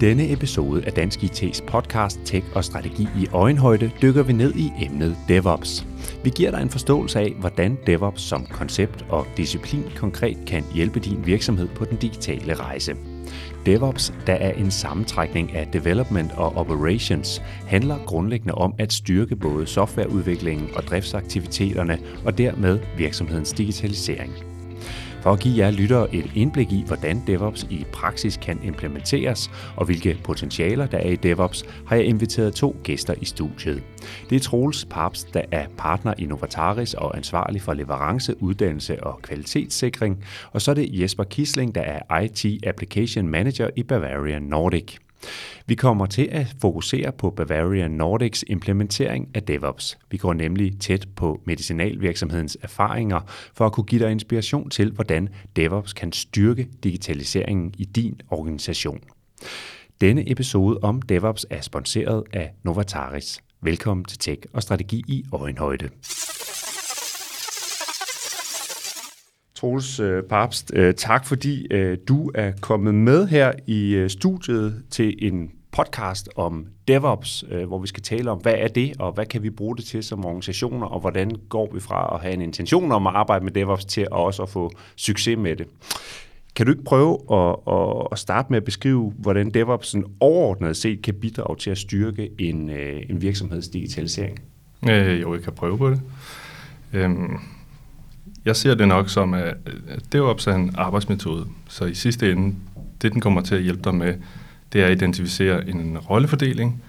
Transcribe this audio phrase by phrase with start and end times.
[0.00, 4.70] Denne episode af Dansk IT's podcast Tech og Strategi i Øjenhøjde dykker vi ned i
[4.84, 5.86] emnet DevOps.
[6.24, 11.00] Vi giver dig en forståelse af, hvordan DevOps som koncept og disciplin konkret kan hjælpe
[11.00, 12.96] din virksomhed på den digitale rejse.
[13.66, 19.66] DevOps, der er en sammentrækning af Development og Operations, handler grundlæggende om at styrke både
[19.66, 24.47] softwareudviklingen og driftsaktiviteterne og dermed virksomhedens digitalisering.
[25.20, 29.84] For at give jer lyttere et indblik i, hvordan DevOps i praksis kan implementeres, og
[29.84, 33.82] hvilke potentialer der er i DevOps, har jeg inviteret to gæster i studiet.
[34.30, 39.22] Det er Troels Paps, der er partner i Novataris og ansvarlig for leverance, uddannelse og
[39.22, 44.98] kvalitetssikring, og så er det Jesper Kisling, der er IT Application Manager i Bavarian Nordic.
[45.66, 49.98] Vi kommer til at fokusere på Bavaria Nordics implementering af DevOps.
[50.10, 53.20] Vi går nemlig tæt på medicinalvirksomhedens erfaringer
[53.54, 59.00] for at kunne give dig inspiration til, hvordan DevOps kan styrke digitaliseringen i din organisation.
[60.00, 63.40] Denne episode om DevOps er sponsoreret af Novataris.
[63.60, 65.88] Velkommen til Tech og Strategi i Øjenhøjde.
[69.58, 74.82] Troels øh, Papst, øh, tak fordi øh, du er kommet med her i øh, studiet
[74.90, 79.12] til en podcast om DevOps, øh, hvor vi skal tale om, hvad er det, og
[79.12, 82.34] hvad kan vi bruge det til som organisationer, og hvordan går vi fra at have
[82.34, 85.66] en intention om at arbejde med DevOps til at også at få succes med det.
[86.56, 87.56] Kan du ikke prøve at,
[88.12, 92.70] at starte med at beskrive, hvordan DevOps overordnet set kan bidrage til at styrke en,
[92.70, 94.38] øh, en virksomheds digitalisering?
[94.90, 96.00] Øh, jo, jeg kan prøve på det.
[96.92, 97.38] Øhm
[98.48, 99.56] jeg ser det nok som, at
[100.12, 102.54] DevOps er en arbejdsmetode, så i sidste ende,
[103.02, 104.14] det den kommer til at hjælpe dig med,
[104.72, 106.82] det er at identificere en rollefordeling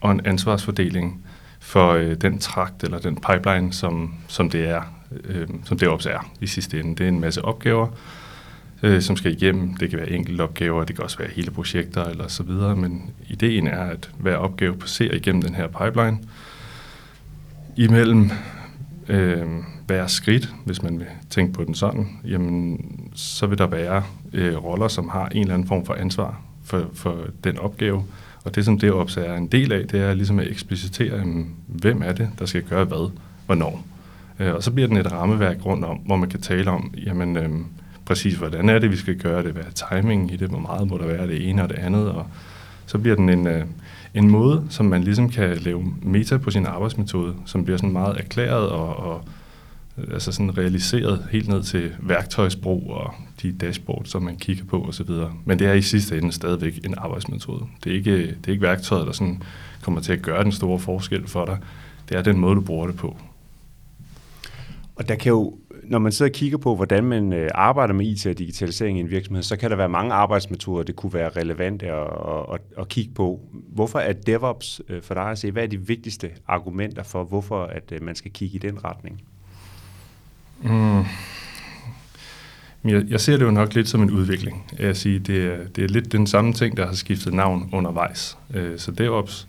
[0.00, 1.24] og en ansvarsfordeling
[1.60, 4.82] for øh, den trakt eller den pipeline, som, som det er,
[5.24, 6.96] øh, som DevOps er i sidste ende.
[6.96, 7.88] Det er en masse opgaver,
[8.82, 9.74] øh, som skal igennem.
[9.74, 13.10] Det kan være enkelte opgaver, det kan også være hele projekter eller så videre, men
[13.28, 16.18] ideen er, at hver opgave passerer igennem den her pipeline.
[17.76, 18.30] Imellem
[19.08, 19.46] øh,
[19.86, 22.80] hver skridt, hvis man vil tænke på den sådan, jamen,
[23.14, 24.02] så vil der være
[24.32, 28.04] øh, roller, som har en eller anden form for ansvar for, for den opgave.
[28.44, 31.50] Og det, som det også er en del af, det er ligesom at eksplicitere, jamen,
[31.66, 33.10] hvem er det, der skal gøre hvad,
[33.46, 33.84] hvornår.
[34.38, 37.36] Øh, og så bliver den et rammeværk rundt om, hvor man kan tale om, jamen,
[37.36, 37.50] øh,
[38.04, 40.88] præcis hvordan er det, vi skal gøre det, hvad er timingen i det, hvor meget
[40.88, 42.26] må der være det ene og det andet, og
[42.86, 43.64] så bliver den en, øh,
[44.14, 48.16] en måde, som man ligesom kan lave meta på sin arbejdsmetode, som bliver sådan meget
[48.16, 49.24] erklæret og, og
[49.98, 54.82] Øh, altså sådan realiseret helt ned til værktøjsbrug og de dashboards, som man kigger på
[54.82, 55.10] osv.
[55.44, 57.64] Men det er i sidste ende stadigvæk en arbejdsmetode.
[57.84, 59.42] Det er ikke, det er ikke værktøjet, der sådan
[59.82, 61.58] kommer til at gøre den store forskel for dig.
[62.08, 63.16] Det er den måde, du bruger det på.
[64.96, 68.06] Og der kan jo, når man sidder og kigger på, hvordan man øh, arbejder med
[68.06, 71.28] IT og digitalisering i en virksomhed, så kan der være mange arbejdsmetoder, det kunne være
[71.28, 72.08] relevante at,
[72.54, 73.40] at, at kigge på.
[73.52, 75.50] Hvorfor er DevOps øh, for dig at se?
[75.50, 79.22] Hvad er de vigtigste argumenter for, hvorfor at man skal kigge i den retning?
[80.62, 81.04] Mm.
[82.84, 84.72] Jeg, jeg ser det jo nok lidt som en udvikling.
[84.78, 88.38] Jeg siger, det, er, det er lidt den samme ting, der har skiftet navn undervejs.
[88.54, 89.48] Øh, så DevOps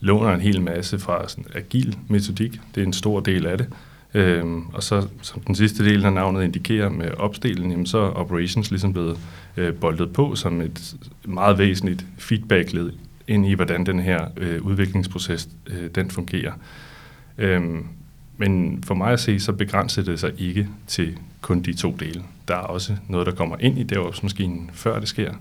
[0.00, 2.60] låner en hel masse fra sådan agil metodik.
[2.74, 3.66] Det er en stor del af det.
[4.14, 8.10] Øhm, og så som den sidste del af navnet indikerer med opstillingen, jamen, så er
[8.10, 9.18] operations ligesom blevet
[9.56, 10.94] øh, boldet på som et
[11.24, 12.90] meget væsentligt feedback-led
[13.28, 16.52] ind i, hvordan den her øh, udviklingsproces øh, den fungerer.
[17.38, 17.86] Øhm,
[18.36, 22.22] men for mig at se, så begrænser det sig ikke til kun de to dele.
[22.48, 25.32] Der er også noget, der kommer ind i DevOps-maskinen, før det sker.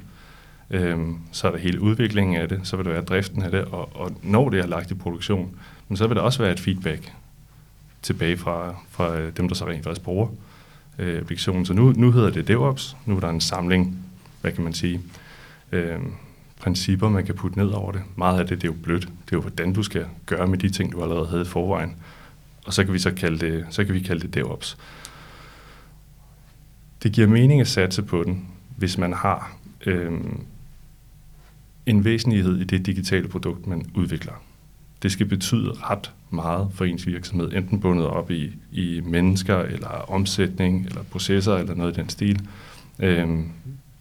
[0.69, 3.62] Øhm, så er der hele udviklingen af det, så vil der være driften af det,
[3.62, 5.56] og, og når det er lagt i produktion,
[5.88, 7.14] men så vil der også være et feedback
[8.02, 10.28] tilbage fra, fra dem, der så rent faktisk bruger
[10.99, 11.66] øh, applikationen.
[11.66, 13.97] Så nu, nu hedder det DevOps, nu er der en samling,
[14.41, 15.02] hvad kan man sige,
[15.72, 15.99] øh,
[16.59, 18.02] principper, man kan putte ned over det.
[18.16, 19.02] Meget af det, det er jo blødt.
[19.02, 21.96] Det er jo, hvordan du skal gøre med de ting, du allerede havde i forvejen
[22.66, 24.78] og så kan vi så kalde det, så kan vi kalde det DevOps.
[27.03, 28.47] Det giver mening at satse på den,
[28.78, 30.11] hvis man har øh,
[31.85, 34.34] en væsentlighed i det digitale produkt, man udvikler.
[35.03, 40.11] Det skal betyde ret meget for ens virksomhed, enten bundet op i, i mennesker, eller
[40.11, 42.47] omsætning, eller processer, eller noget i den stil,
[42.99, 43.40] øh,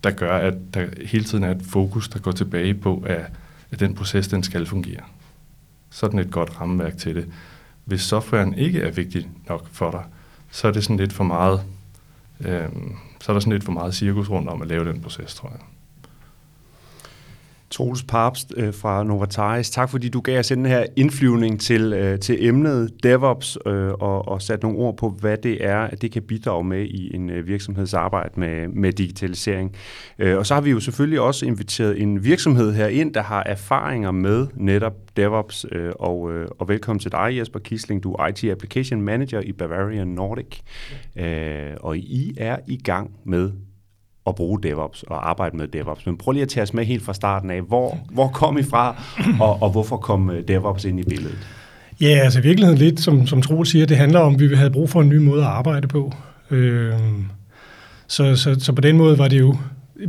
[0.05, 3.31] der gør, at der hele tiden er et fokus, der går tilbage på, at,
[3.71, 5.03] at den proces, den skal fungere.
[5.91, 7.27] Sådan et godt rammeværk til det
[7.85, 10.05] hvis softwaren ikke er vigtig nok for dig,
[10.51, 11.63] så er det sådan lidt for meget,
[12.41, 12.69] øh,
[13.21, 15.49] så er der sådan lidt for meget cirkus rundt om at lave den proces, tror
[15.49, 15.61] jeg.
[17.71, 22.19] Troels Papst øh, fra Novataris, tak fordi du gav os den her indflyvning til, øh,
[22.19, 26.13] til emnet DevOps øh, og, og sat nogle ord på, hvad det er, at det
[26.13, 29.77] kan bidrage med i en øh, virksomhedsarbejde med, med digitalisering.
[30.19, 33.43] Øh, og så har vi jo selvfølgelig også inviteret en virksomhed her ind, der har
[33.47, 38.27] erfaringer med netop DevOps, øh, og, øh, og velkommen til dig Jesper Kisling, du er
[38.27, 40.61] IT Application Manager i Bavarian Nordic,
[41.17, 43.51] øh, og I er i gang med
[44.27, 46.07] at bruge DevOps og arbejde med DevOps.
[46.07, 47.63] Men prøv lige at tage os med helt fra starten af.
[47.63, 49.03] Hvor, hvor kom I fra,
[49.41, 51.39] og, og hvorfor kom øh, DevOps ind i billedet?
[52.01, 54.71] Ja, altså i virkeligheden lidt, som, som Troel siger, det handler om, at vi havde
[54.71, 56.13] brug for en ny måde at arbejde på.
[56.51, 56.93] Øh,
[58.07, 59.57] så, så, så på den måde var det jo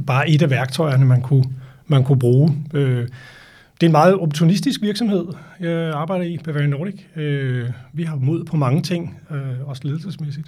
[0.08, 1.46] bare et af værktøjerne, man kunne,
[1.88, 2.58] man kunne bruge.
[2.74, 3.08] Øh,
[3.74, 5.26] det er en meget opportunistisk virksomhed,
[5.60, 6.96] jeg arbejder i, Bavarian Nordic.
[7.16, 10.48] Øh, vi har mod på mange ting, øh, også ledelsesmæssigt.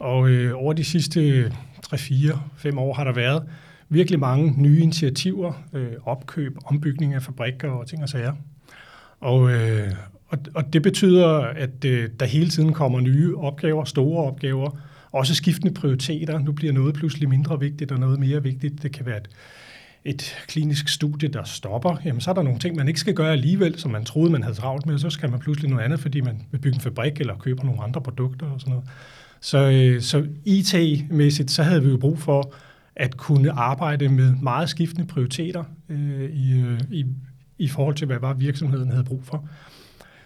[0.00, 1.52] Og øh, over de sidste
[1.86, 3.42] 3-4-5 år har der været
[3.88, 8.32] virkelig mange nye initiativer, øh, opkøb, ombygning af fabrikker og ting og sager.
[9.20, 9.92] Og, øh,
[10.28, 14.78] og, og det betyder, at øh, der hele tiden kommer nye opgaver, store opgaver,
[15.12, 16.38] også skiftende prioriteter.
[16.38, 18.82] Nu bliver noget pludselig mindre vigtigt og noget mere vigtigt.
[18.82, 19.28] Det kan være et,
[20.04, 21.96] et klinisk studie, der stopper.
[22.04, 24.42] Jamen, så er der nogle ting, man ikke skal gøre alligevel, som man troede, man
[24.42, 27.20] havde travlt med, så skal man pludselig noget andet, fordi man vil bygge en fabrik
[27.20, 28.88] eller køber nogle andre produkter og sådan noget.
[29.40, 32.54] Så, øh, så IT-mæssigt, så havde vi jo brug for
[32.96, 37.04] at kunne arbejde med meget skiftende prioriteter øh, i, øh, i,
[37.58, 39.48] i forhold til, hvad var virksomheden havde brug for.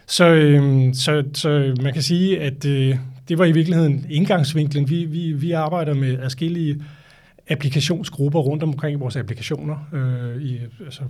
[0.07, 2.97] Så, øh, så, så man kan sige, at øh,
[3.29, 4.91] det var i virkeligheden indgangsvinklen.
[4.91, 6.83] Vi, vi, vi arbejder med forskellige
[7.51, 11.03] applikationsgrupper rundt omkring vores applikationer, øh, i altså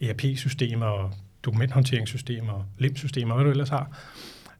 [0.00, 1.14] ERP-systemer,
[1.44, 3.98] dokumenthåndteringssystemer, LIM-systemer, hvad du ellers har.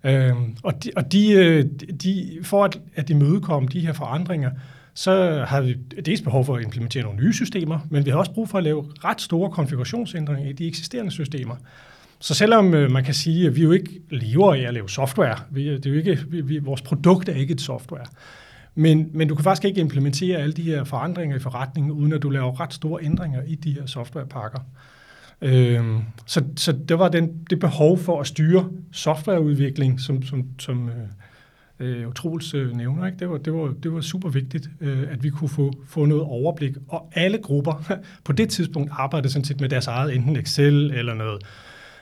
[0.04, 1.64] Øhm, og de, og de, øh,
[2.02, 4.50] de, for at, at imødekomme de her forandringer,
[4.94, 5.74] så har vi
[6.06, 8.64] dels behov for at implementere nogle nye systemer, men vi har også brug for at
[8.64, 11.56] lave ret store konfigurationsændringer i de eksisterende systemer.
[12.20, 15.36] Så selvom øh, man kan sige, at vi jo ikke lever af at lave software,
[15.50, 18.04] vi, det er jo ikke, vi, vi, vores produkt er ikke et software,
[18.74, 22.22] men, men du kan faktisk ikke implementere alle de her forandringer i forretningen, uden at
[22.22, 24.58] du laver ret store ændringer i de her softwarepakker.
[25.42, 30.88] Øhm, så, så der var den, det behov for at styre softwareudvikling, som, som, som
[30.88, 30.94] øh,
[31.82, 33.06] øh, Troels øh, nævner.
[33.06, 33.18] Ikke?
[33.18, 36.24] Det, var, det, var, det var super vigtigt, øh, at vi kunne få, få noget
[36.24, 36.72] overblik.
[36.88, 37.84] Og alle grupper
[38.24, 41.42] på det tidspunkt arbejdede sådan set med deres eget, enten Excel eller noget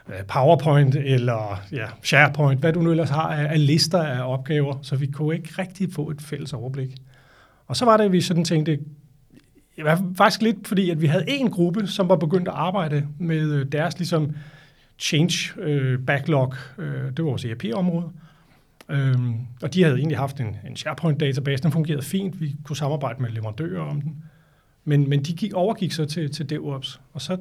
[0.08, 4.78] øh, PowerPoint eller ja, SharePoint, hvad du nu ellers har af, af lister af opgaver,
[4.82, 6.94] så vi kunne ikke rigtig få et fælles overblik.
[7.66, 8.78] Og så var det, at vi sådan tænkte,
[9.76, 13.06] det var faktisk lidt fordi, at vi havde en gruppe, som var begyndt at arbejde
[13.19, 14.37] med øh, deres ligesom
[14.99, 16.55] change øh, backlog.
[16.78, 18.11] Øh, det var vores ERP-område.
[18.88, 22.40] Øhm, og de havde egentlig haft en, en SharePoint-database, den fungerede fint.
[22.40, 24.25] Vi kunne samarbejde med leverandører om den.
[24.84, 27.00] Men, men de gik, overgik så til, til DevOps.
[27.12, 27.37] Og så,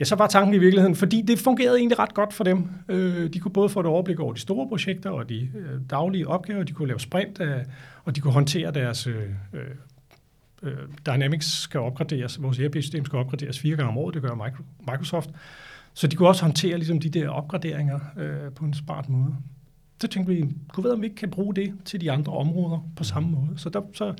[0.00, 2.68] ja, så var tanken i virkeligheden, fordi det fungerede egentlig ret godt for dem.
[2.88, 6.28] Øh, de kunne både få et overblik over de store projekter og de øh, daglige
[6.28, 7.58] opgaver, de kunne lave sprint, øh,
[8.04, 9.22] og de kunne håndtere deres øh,
[9.52, 9.60] øh
[10.62, 10.76] øh
[11.06, 15.30] Dynamics skal opgraderes, vores ERP-system skal opgraderes fire gange om året, det gør Microsoft.
[15.94, 19.34] Så de kunne også håndtere ligesom, de der opgraderinger øh, på en smart måde.
[20.00, 22.88] Så tænkte vi, kunne vide, om vi ikke kan bruge det til de andre områder
[22.96, 23.48] på samme måde.
[23.56, 24.14] Så der, så,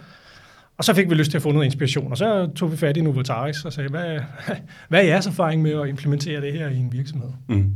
[0.76, 2.96] og så fik vi lyst til at få noget inspiration, og så tog vi fat
[2.96, 4.20] i Novotaris og sagde, hvad,
[4.88, 7.30] hvad er jeres erfaring med at implementere det her i en virksomhed?
[7.48, 7.74] Mm.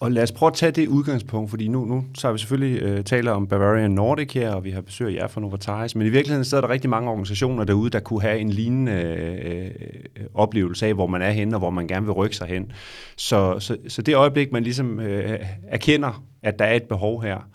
[0.00, 2.82] Og lad os prøve at tage det udgangspunkt, fordi nu, nu så har vi selvfølgelig
[2.82, 6.06] øh, taler om Bavarian Nordic her, og vi har besøg af jer fra Novartis, men
[6.06, 9.64] i virkeligheden så er der rigtig mange organisationer derude, der kunne have en lignende øh,
[10.16, 12.72] øh, oplevelse af, hvor man er henne, og hvor man gerne vil rykke sig hen.
[13.16, 17.48] Så, så, så det øjeblik, man ligesom øh, erkender, at der er et behov her,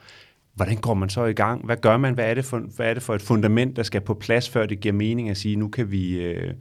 [0.56, 1.66] hvordan går man så i gang?
[1.66, 2.14] Hvad gør man?
[2.14, 4.66] Hvad er det for, hvad er det for et fundament, der skal på plads, før
[4.66, 6.22] det giver mening at sige, nu kan vi...
[6.22, 6.54] Øh,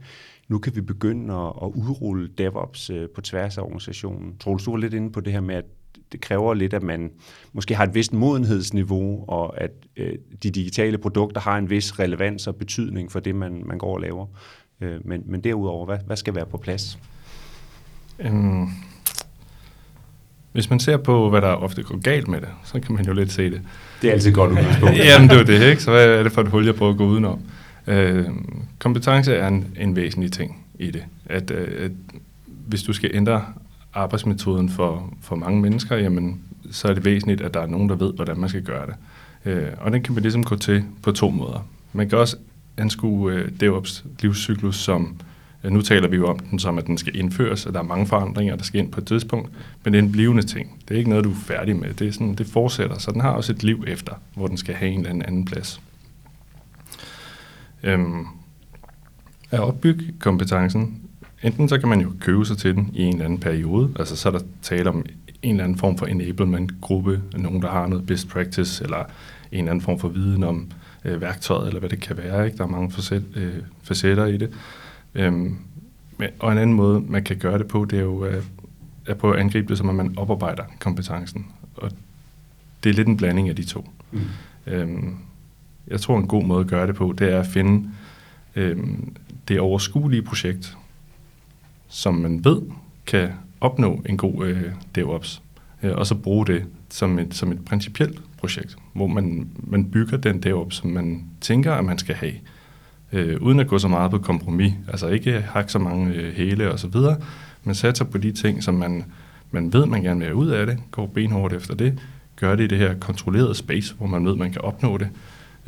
[0.49, 4.37] nu kan vi begynde at, at udrulle DevOps øh, på tværs af organisationen.
[4.39, 5.65] Troels, du var lidt inde på det her med, at
[6.11, 7.11] det kræver lidt, at man
[7.53, 10.13] måske har et vist modenhedsniveau, og at øh,
[10.43, 14.01] de digitale produkter har en vis relevans og betydning for det, man, man går og
[14.01, 14.25] laver.
[14.81, 16.99] Øh, men, men derudover, hvad, hvad skal være på plads?
[18.29, 18.69] Um,
[20.51, 23.13] hvis man ser på, hvad der ofte går galt med det, så kan man jo
[23.13, 23.61] lidt se det.
[24.01, 24.97] Det er altid godt udgangspunkt.
[25.05, 25.83] Jamen, det er det, ikke?
[25.83, 27.41] Så hvad er det for et hul, jeg prøver at gå udenom?
[27.89, 28.25] Øh,
[28.79, 31.03] kompetence er en, en væsentlig ting i det.
[31.25, 31.91] At, øh, at
[32.67, 33.45] hvis du skal ændre
[33.93, 36.41] arbejdsmetoden for, for mange mennesker, jamen,
[36.71, 38.95] så er det væsentligt, at der er nogen, der ved, hvordan man skal gøre det.
[39.45, 41.67] Øh, og den kan man ligesom gå til på to måder.
[41.93, 42.37] Man kan også
[42.77, 45.15] anskue øh, DevOps livscyklus som
[45.63, 47.83] Øh, nu taler vi jo om den som, at den skal indføres, og der er
[47.83, 49.49] mange forandringer, der skal ind på et tidspunkt,
[49.83, 50.77] men det er en blivende ting.
[50.87, 51.93] Det er ikke noget, du er færdig med.
[51.93, 54.75] Det, er sådan, det fortsætter, så den har også et liv efter, hvor den skal
[54.75, 55.81] have en eller anden plads.
[57.83, 58.25] Øhm,
[59.51, 61.01] at opbygge kompetencen,
[61.43, 64.15] enten så kan man jo købe sig til den i en eller anden periode, altså
[64.15, 65.05] så er der tale om
[65.41, 69.05] en eller anden form for enablement-gruppe, nogen, der har noget best practice, eller en
[69.51, 70.71] eller anden form for viden om
[71.05, 72.45] øh, værktøjet, eller hvad det kan være.
[72.45, 72.57] Ikke?
[72.57, 74.49] Der er mange facet, øh, facetter i det.
[75.15, 75.57] Øhm,
[76.17, 78.43] men, og en anden måde, man kan gøre det på, det er jo øh,
[79.05, 81.45] at prøve at angribe det, som at man oparbejder kompetencen.
[81.75, 81.91] Og
[82.83, 83.89] det er lidt en blanding af de to.
[84.11, 84.21] Mm.
[84.67, 85.15] Øhm,
[85.89, 87.89] jeg tror, en god måde at gøre det på, det er at finde
[88.55, 88.77] øh,
[89.47, 90.77] det overskuelige projekt,
[91.87, 92.61] som man ved
[93.07, 93.29] kan
[93.61, 94.63] opnå en god øh,
[94.95, 95.41] DevOps,
[95.83, 100.17] øh, og så bruge det som et, som et principielt projekt, hvor man, man bygger
[100.17, 102.33] den DevOps, som man tænker, at man skal have,
[103.11, 106.71] øh, uden at gå så meget på kompromis, altså ikke hakke så mange øh, hele
[106.71, 107.17] og så videre,
[107.63, 109.05] men satser på de ting, som man,
[109.51, 111.99] man ved, man gerne vil have ud af det, går benhårdt efter det,
[112.35, 115.09] gør det i det her kontrollerede space, hvor man ved, man kan opnå det.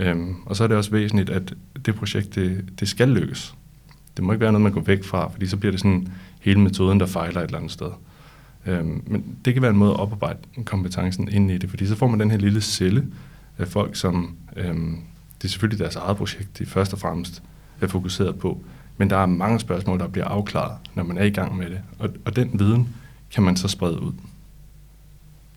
[0.01, 1.53] Øhm, og så er det også væsentligt, at
[1.85, 3.55] det projekt, det, det skal lykkes.
[4.17, 6.07] Det må ikke være noget, man går væk fra, fordi så bliver det sådan
[6.39, 7.89] hele metoden, der fejler et eller andet sted.
[8.65, 11.95] Øhm, men det kan være en måde at oparbejde kompetencen ind i det, fordi så
[11.95, 13.07] får man den her lille celle
[13.57, 14.97] af folk, som øhm,
[15.41, 17.43] det er selvfølgelig deres eget projekt, de først og fremmest
[17.81, 18.63] er fokuseret på,
[18.97, 21.79] men der er mange spørgsmål, der bliver afklaret, når man er i gang med det,
[21.99, 22.89] og, og den viden
[23.33, 24.13] kan man så sprede ud.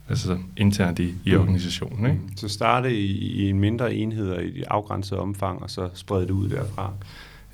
[0.09, 1.41] Altså internt i, i mm.
[1.41, 2.11] organisationen.
[2.11, 2.23] Ikke?
[2.37, 6.31] Så starte i, i en mindre enhed i et afgrænset omfang, og så sprede det
[6.31, 6.93] ud derfra.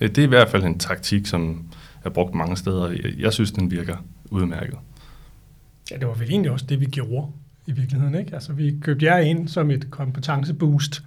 [0.01, 1.65] Det er i hvert fald en taktik, som
[2.05, 2.89] er brugt mange steder.
[2.89, 3.97] Jeg, jeg synes, den virker
[4.31, 4.79] udmærket.
[5.91, 7.27] Ja, det var vel egentlig også det, vi gjorde
[7.67, 8.15] i virkeligheden.
[8.15, 8.35] Ikke?
[8.35, 11.03] Altså, vi købte jer ind som et kompetenceboost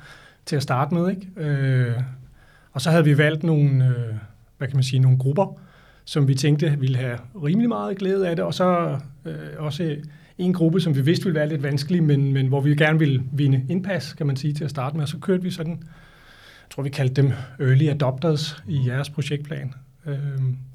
[0.46, 1.10] til at starte med.
[1.10, 1.28] Ikke?
[1.38, 2.02] Øh,
[2.72, 4.16] og så havde vi valgt nogle, øh,
[4.58, 5.60] hvad kan man sige, nogle grupper,
[6.06, 9.98] som vi tænkte ville have rimelig meget glæde af det, og så øh, også
[10.38, 13.24] en gruppe, som vi vidste ville være lidt vanskelig, men, men hvor vi gerne ville
[13.32, 15.04] vinde indpas, kan man sige, til at starte med.
[15.04, 19.74] Og så kørte vi sådan, jeg tror vi kaldte dem early adopters i jeres projektplan,
[20.06, 20.16] øh,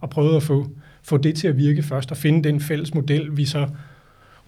[0.00, 0.70] og prøvede at få,
[1.02, 3.68] få det til at virke først, og finde den fælles model, vi så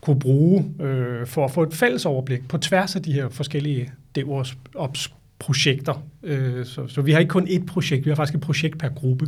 [0.00, 3.92] kunne bruge øh, for at få et fælles overblik på tværs af de her forskellige
[4.14, 6.06] DevOps projekter.
[6.22, 8.88] Øh, så, så vi har ikke kun ét projekt, vi har faktisk et projekt per
[8.88, 9.26] gruppe.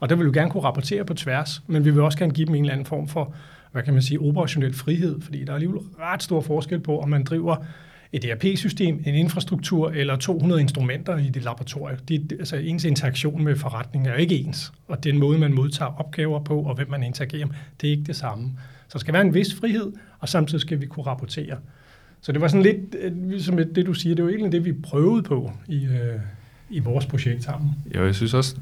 [0.00, 2.46] Og der vil vi gerne kunne rapportere på tværs, men vi vil også gerne give
[2.46, 3.34] dem en eller anden form for,
[3.74, 7.08] hvad kan man sige, operationel frihed, fordi der er alligevel ret stor forskel på, om
[7.08, 7.56] man driver
[8.12, 11.98] et ERP-system, en infrastruktur eller 200 instrumenter i dit laboratorium.
[11.98, 16.00] Det, altså ens interaktion med forretningen er jo ikke ens, og den måde, man modtager
[16.00, 18.50] opgaver på, og hvem man interagerer med, det er ikke det samme.
[18.88, 21.56] Så der skal være en vis frihed, og samtidig skal vi kunne rapportere.
[22.20, 24.72] Så det var sådan lidt, øh, som det du siger, det var egentlig det, vi
[24.72, 26.20] prøvede på i, øh,
[26.70, 27.70] i vores projekt sammen.
[27.94, 28.56] Ja, jeg synes også,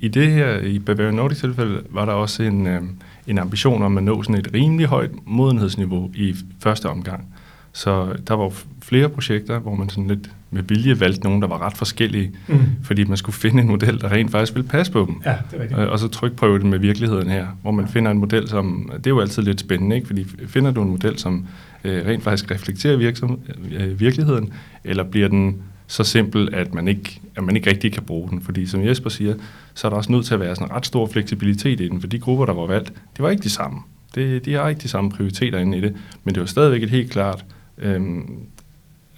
[0.00, 2.82] i det her, i Bavaria Nordic tilfælde, var der også en, øh,
[3.26, 7.34] en ambition om at nå sådan et rimelig højt modenhedsniveau i første omgang.
[7.72, 8.52] Så der var
[8.82, 12.58] flere projekter, hvor man sådan lidt med vilje valgte nogen, der var ret forskellige, mm.
[12.82, 15.22] fordi man skulle finde en model, der rent faktisk ville passe på dem.
[15.24, 15.80] Ja, det er rigtigt.
[15.80, 19.06] Og, og så trykprøve det med virkeligheden her, hvor man finder en model, som, det
[19.06, 20.06] er jo altid lidt spændende, ikke?
[20.06, 21.46] fordi finder du en model, som
[21.84, 23.40] øh, rent faktisk reflekterer virksom,
[23.72, 24.52] øh, virkeligheden,
[24.84, 28.40] eller bliver den så simpel, at man, ikke, at man ikke rigtig kan bruge den.
[28.40, 29.34] Fordi som Jesper siger,
[29.74, 32.00] så er der også nødt til at være sådan en ret stor fleksibilitet i den,
[32.00, 33.80] for de grupper, der var valgt, det var ikke de samme.
[34.14, 36.90] Det, de har ikke de samme prioriteter inde i det, men det var stadigvæk et
[36.90, 37.44] helt klart
[37.78, 38.38] øhm,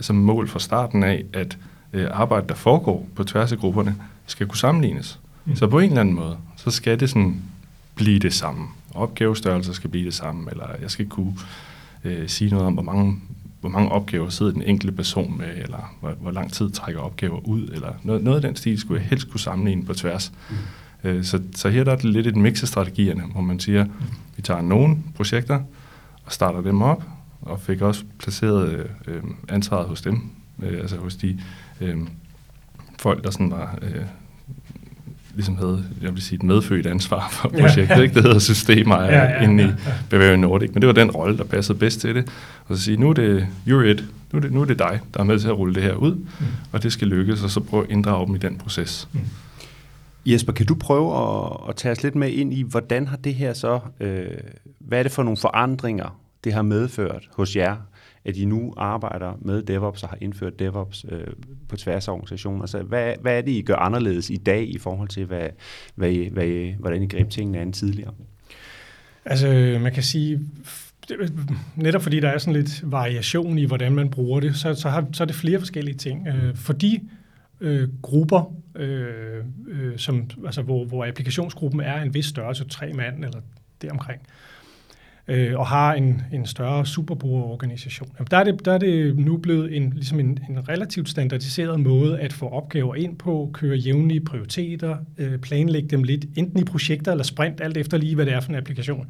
[0.00, 1.58] som mål fra starten af, at
[1.92, 3.96] øh, arbejdet, der foregår på tværs af grupperne,
[4.26, 5.18] skal kunne sammenlignes.
[5.44, 5.56] Mm.
[5.56, 7.42] Så på en eller anden måde, så skal det sådan
[7.94, 8.66] blive det samme.
[8.94, 11.35] Opgavestørrelser skal blive det samme, eller jeg skal kunne
[12.04, 13.20] øh, sige noget om, hvor mange,
[13.60, 17.48] hvor mange opgaver sidder den enkelte person med, eller hvor, hvor lang tid trækker opgaver
[17.48, 20.32] ud, eller noget, noget af den stil skulle jeg helst kunne sammenligne på tværs.
[20.50, 20.56] Mm.
[21.08, 23.84] Øh, så, så her der er det lidt et mix af strategierne, hvor man siger,
[23.84, 23.90] mm.
[24.36, 25.60] vi tager nogle projekter
[26.25, 27.04] og starter dem op,
[27.42, 30.30] og fik også placeret øh, øh, ansvaret hos dem,
[30.62, 31.40] øh, altså hos de
[31.80, 31.96] øh,
[32.98, 33.78] folk, der sådan var...
[33.82, 34.04] Øh,
[35.37, 38.02] ligesom havde, jeg vil sige, et medfødt ansvar for projektet, ja, ja.
[38.02, 38.14] ikke?
[38.14, 39.69] det hedder systemer ja, ja, inde i
[40.11, 42.28] Bavarian Nordic, men det var den rolle, der passede bedst til det,
[42.66, 45.00] og så sige, nu er det, you're it, nu er det, nu er det dig,
[45.14, 46.47] der er med til at rulle det her ud, mm.
[46.73, 49.09] og det skal lykkes, og så prøve at inddrage dem i den proces.
[49.12, 49.21] Mm.
[50.26, 53.35] Jesper, kan du prøve at, at tage os lidt med ind i, hvordan har det
[53.35, 54.26] her så, øh,
[54.78, 57.76] hvad er det for nogle forandringer, det har medført hos jer,
[58.26, 61.26] at I nu arbejder med DevOps og har indført DevOps øh,
[61.68, 62.61] på tværs af organisationen.
[62.61, 65.49] Altså, hvad, hvad er det, I gør anderledes i dag i forhold til, hvad,
[65.95, 68.12] hvad, I, hvad I, hvordan I greb tingene an tidligere?
[69.25, 70.40] Altså, man kan sige,
[71.76, 75.06] netop fordi der er sådan lidt variation i, hvordan man bruger det, så, så, har,
[75.12, 76.28] så er det flere forskellige ting.
[76.28, 77.02] Øh, fordi
[77.61, 83.25] øh, grupper, øh, øh, som, altså, hvor, hvor applikationsgruppen er en vis størrelse, tre mand
[83.25, 83.40] eller
[83.83, 84.55] deromkring, øh,
[85.28, 88.09] øh, og har en, en større superbrugerorganisation.
[88.18, 91.80] Jamen, der, er det, der er det nu blevet en, ligesom en, en relativt standardiseret
[91.80, 96.64] måde at få opgaver ind på, køre jævnlige prioriteter, øh, planlægge dem lidt, enten i
[96.64, 99.06] projekter eller sprint, alt efter lige, hvad det er for en applikation.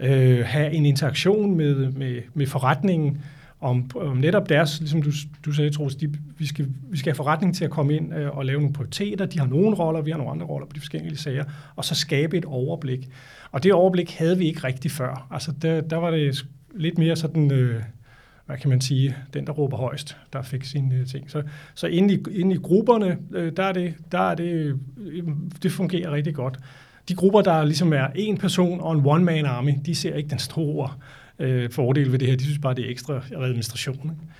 [0.00, 3.22] Øh, have en interaktion med, med, med forretningen,
[3.64, 5.10] om, om netop deres, ligesom du,
[5.44, 8.36] du sagde, Troels, de, vi, skal, vi skal have forretning til at komme ind øh,
[8.36, 9.26] og lave nogle prioriteter.
[9.26, 11.44] De har nogle roller, vi har nogle andre roller på de forskellige sager,
[11.76, 13.08] og så skabe et overblik.
[13.50, 15.26] Og det overblik havde vi ikke rigtig før.
[15.30, 17.82] Altså, der, der var det lidt mere sådan, øh,
[18.46, 21.30] hvad kan man sige, den, der råber højst, der fik sine øh, ting.
[21.30, 21.42] Så,
[21.74, 25.28] så inde, i, inde i grupperne, øh, der er det, der er det, øh,
[25.62, 26.58] det fungerer rigtig godt.
[27.08, 30.38] De grupper, der ligesom er en person og en one-man army, de ser ikke den
[30.38, 30.90] store
[31.38, 32.36] øh, fordel ved det her.
[32.36, 34.10] De synes bare, det er ekstra administration.
[34.10, 34.32] Ikke?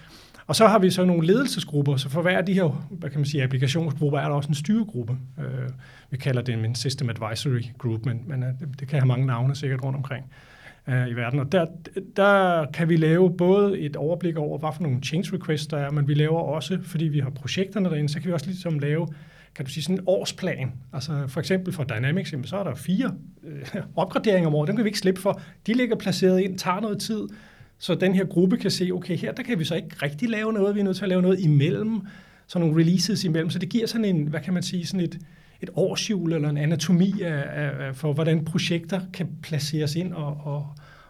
[0.47, 3.19] Og så har vi så nogle ledelsesgrupper, så for hver af de her hvad kan
[3.19, 5.17] man sige, applikationsgrupper er der også en styregruppe.
[5.39, 5.71] Øh,
[6.11, 8.49] vi kalder det en System Advisory Group, men, men øh,
[8.81, 10.25] det kan have mange navne sikkert rundt omkring
[10.89, 11.41] øh, i verden.
[11.41, 11.67] Og der,
[12.17, 15.91] der kan vi lave både et overblik over, hvad for nogle change requests der er,
[15.91, 19.09] men vi laver også, fordi vi har projekterne derinde, så kan vi også ligesom lave
[19.55, 20.73] kan du sige, sådan en årsplan.
[20.93, 24.77] Altså for eksempel for Dynamics, jamen, så er der fire øh, opgraderinger om året, dem
[24.77, 25.41] kan vi ikke slippe for.
[25.67, 27.21] De ligger placeret ind, tager noget tid,
[27.79, 30.53] så den her gruppe kan se, okay, her der kan vi så ikke rigtig lave
[30.53, 32.01] noget, vi er nødt til at lave noget imellem,
[32.47, 35.19] så nogle releases imellem, så det giver sådan en, hvad kan man sige, sådan et,
[35.61, 40.67] et årsjul eller en anatomi af, af, for, hvordan projekter kan placeres ind og, og,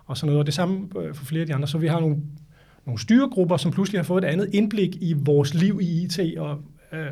[0.06, 0.40] og sådan noget.
[0.40, 1.68] Og det samme øh, for flere af de andre.
[1.68, 2.16] Så vi har nogle,
[2.86, 6.60] nogle styregrupper, som pludselig har fået et andet indblik i vores liv i IT og
[6.92, 7.06] øh,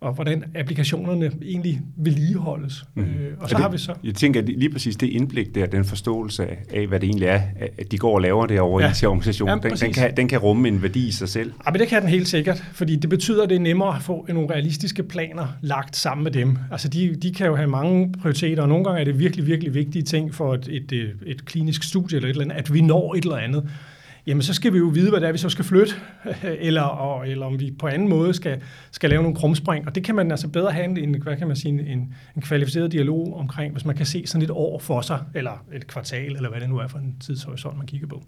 [0.00, 2.84] og hvordan applikationerne egentlig vedligeholdes.
[2.94, 3.02] Mm.
[3.02, 3.94] Øh, og så det, har vi så...
[4.04, 7.40] Jeg tænker, at lige præcis det indblik der, den forståelse af, hvad det egentlig er,
[7.78, 8.90] at de går og laver det over ja.
[8.90, 11.52] i til organisationen, ja, den, den, kan, den kan rumme en værdi i sig selv.
[11.66, 14.02] Ja, men det kan den helt sikkert, fordi det betyder, at det er nemmere at
[14.02, 16.58] få nogle realistiske planer lagt sammen med dem.
[16.72, 19.74] Altså, de, de kan jo have mange prioriteter, og nogle gange er det virkelig, virkelig
[19.74, 22.80] vigtige ting for et, et, et, et klinisk studie eller et eller andet, at vi
[22.80, 23.68] når et eller andet
[24.26, 25.94] jamen så skal vi jo vide, hvad det er, vi så skal flytte,
[26.68, 29.86] eller, og, eller om vi på anden måde skal, skal lave nogle krumspring.
[29.86, 32.92] Og det kan man altså bedre have en, hvad kan man sige, en, en kvalificeret
[32.92, 36.50] dialog omkring, hvis man kan se sådan et år for sig, eller et kvartal, eller
[36.50, 38.22] hvad det nu er for en tidshorisont, man kigger på.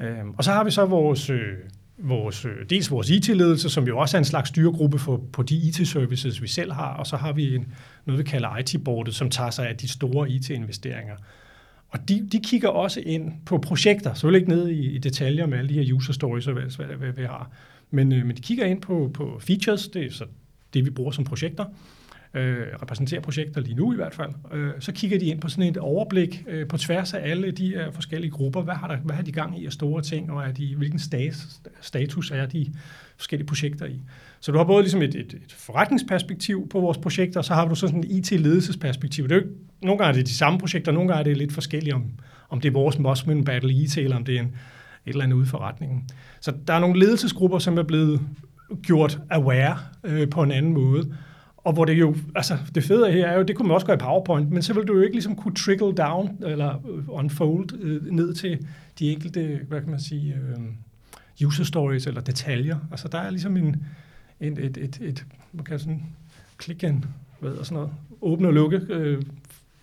[0.00, 1.56] Øhm, og så har vi så vores, øh,
[1.98, 5.54] vores, øh, dels vores IT-ledelse, som jo også er en slags styregruppe for, på de
[5.54, 7.66] IT-services, vi selv har, og så har vi en,
[8.06, 11.16] noget, vi kalder IT-boardet, som tager sig af de store IT-investeringer.
[11.92, 15.46] Og de, de kigger også ind på projekter, så vil ikke ned i, i detaljer
[15.46, 17.50] med alle de her user stories og hvad, hvad, hvad vi har.
[17.90, 20.24] Men, øh, men de kigger ind på, på features, det er så
[20.74, 21.64] det, vi bruger som projekter,
[22.34, 24.30] øh, repræsenterer projekter lige nu i hvert fald.
[24.52, 27.68] Øh, så kigger de ind på sådan et overblik øh, på tværs af alle de
[27.68, 28.62] her forskellige grupper.
[28.62, 30.98] Hvad har, der, hvad har de gang i af store ting, og er de, hvilken
[30.98, 32.66] status, status er de
[33.16, 34.00] forskellige projekter i?
[34.40, 37.68] Så du har både ligesom et, et, et forretningsperspektiv på vores projekter, og så har
[37.68, 39.24] du sådan et IT-ledelsesperspektiv.
[39.24, 41.36] Det er jo ikke, nogle gange er det de samme projekter, nogle gange er det
[41.36, 42.04] lidt forskelligt, om,
[42.48, 44.46] om det er vores Mosman Battle IT, eller om det er en,
[45.06, 46.04] et eller andet ude for retningen.
[46.40, 48.20] Så der er nogle ledelsesgrupper, som er blevet
[48.82, 51.14] gjort aware øh, på en anden måde.
[51.64, 53.96] Og hvor det jo, altså det fede her er jo, det kunne man også gøre
[53.96, 58.06] i PowerPoint, men så vil du jo ikke ligesom kunne trickle down, eller unfold øh,
[58.12, 58.66] ned til
[58.98, 62.76] de enkelte, hvad kan man sige, øh, user stories eller detaljer.
[62.90, 63.86] Altså der er ligesom en,
[64.40, 66.02] et, et, et, et man kan sådan
[66.58, 67.04] klikke en,
[67.40, 69.22] hvad og sådan noget, åbne og lukke, øh,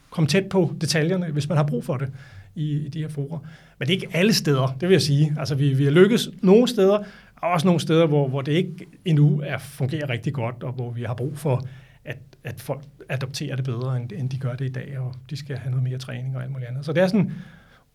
[0.09, 2.09] komme tæt på detaljerne, hvis man har brug for det
[2.55, 3.39] i, i de her forer.
[3.79, 5.35] Men det er ikke alle steder, det vil jeg sige.
[5.39, 7.03] Altså vi, vi har lykkes nogle steder,
[7.41, 10.91] og også nogle steder, hvor, hvor det ikke endnu er, fungerer rigtig godt, og hvor
[10.91, 11.67] vi har brug for,
[12.05, 15.37] at, at folk adopterer det bedre, end, end de gør det i dag, og de
[15.37, 16.85] skal have noget mere træning og alt muligt andet.
[16.85, 17.31] Så det er sådan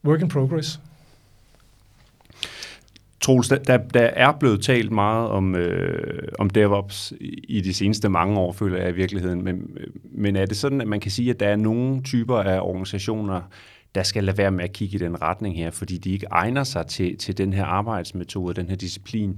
[0.04, 0.80] work in progress.
[3.20, 7.12] Troels, der, der er blevet talt meget om, øh, om DevOps
[7.48, 9.44] i de seneste mange år, føler jeg i virkeligheden.
[9.44, 12.36] Men, øh, men er det sådan, at man kan sige, at der er nogle typer
[12.36, 13.40] af organisationer,
[13.94, 16.64] der skal lade være med at kigge i den retning her, fordi de ikke egner
[16.64, 19.36] sig til, til den her arbejdsmetode, den her disciplin?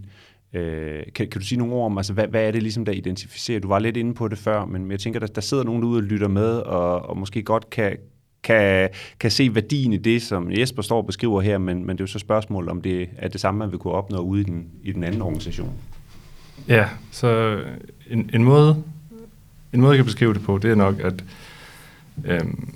[0.53, 2.93] Øh, kan, kan du sige nogle ord om, altså, hvad, hvad er det ligesom, der
[2.93, 3.61] identificerer?
[3.61, 5.99] Du var lidt inde på det før, men jeg tænker, der, der sidder nogen derude
[5.99, 7.97] og lytter med, og, og måske godt kan,
[8.43, 8.89] kan,
[9.21, 12.03] kan se værdien i det, som Jesper står og beskriver her, men, men det er
[12.03, 14.67] jo så spørgsmålet, om det er det samme, man vil kunne opnå ude i den,
[14.83, 15.73] i den anden organisation.
[16.69, 17.61] Ja, så
[18.11, 18.83] en, en, måde,
[19.73, 21.25] en måde, jeg kan beskrive det på, det er nok, at
[22.25, 22.75] øhm,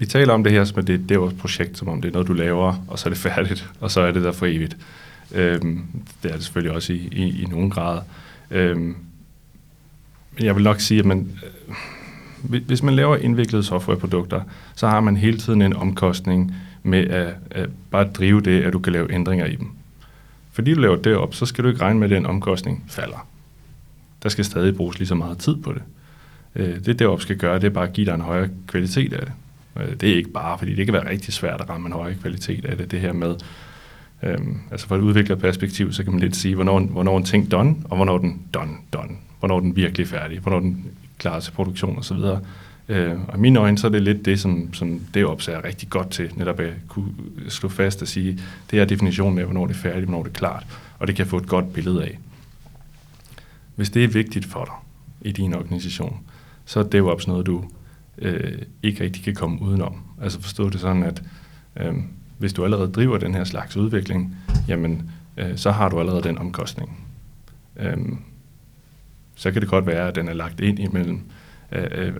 [0.00, 2.12] vi taler om det her som det, det er vores projekt, som om det er
[2.12, 4.76] noget, du laver, og så er det færdigt, og så er det der for evigt.
[5.32, 5.84] Øhm,
[6.22, 8.00] det er det selvfølgelig også i, i, i nogen grad.
[8.50, 8.96] Øhm,
[10.36, 11.28] men jeg vil nok sige, at man,
[12.48, 14.40] øh, hvis man laver indviklede softwareprodukter,
[14.76, 18.78] så har man hele tiden en omkostning med at, at bare drive det, at du
[18.78, 19.68] kan lave ændringer i dem.
[20.52, 23.26] Fordi du laver det op, så skal du ikke regne med, at den omkostning falder.
[24.22, 25.82] der skal stadig bruges lige så meget tid på det.
[26.54, 29.20] Øh, det DevOps skal gøre, det er bare at give dig en højere kvalitet af
[29.26, 29.32] det.
[29.76, 32.14] Øh, det er ikke bare, fordi det kan være rigtig svært at ramme en høj
[32.14, 33.34] kvalitet af det, det her med,
[34.22, 37.76] øhm, altså fra et udviklerperspektiv, så kan man lidt sige, hvornår, hvornår en ting done,
[37.84, 39.16] og hvornår den done, done.
[39.38, 40.86] Hvornår den virkelig færdig, hvornår den
[41.18, 42.16] klar til produktion osv.
[42.88, 45.88] Øh, og i mine øjne, så er det lidt det, som, som DevOps er rigtig
[45.90, 47.12] godt til, netop at kunne
[47.48, 48.38] slå fast og sige,
[48.70, 50.66] det er definitionen af, hvornår det er færdigt, hvornår det er klart,
[50.98, 52.18] og det kan få et godt billede af.
[53.76, 54.74] Hvis det er vigtigt for dig
[55.30, 56.20] i din organisation,
[56.64, 57.64] så er DevOps noget, du
[58.20, 59.96] øh, ikke rigtig kan komme udenom.
[60.22, 61.22] Altså forstå det sådan, at
[61.76, 61.94] øh,
[62.38, 64.36] hvis du allerede driver den her slags udvikling,
[64.68, 67.06] jamen, øh, så har du allerede den omkostning.
[67.76, 67.96] Øh,
[69.34, 71.20] så kan det godt være, at den er lagt ind imellem
[71.72, 72.12] øh, øh,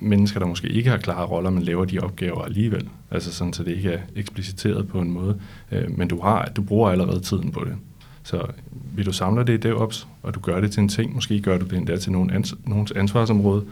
[0.00, 2.88] mennesker, der måske ikke har klare roller, men laver de opgaver alligevel.
[3.10, 5.40] Altså sådan, så det ikke er ekspliciteret på en måde.
[5.72, 7.74] Øh, men du, har, du bruger allerede tiden på det.
[8.22, 8.46] Så
[8.94, 11.58] vil du samle det i DevOps, og du gør det til en ting, måske gør
[11.58, 13.64] du det endda til nogen ans- nogens ansvarsområde,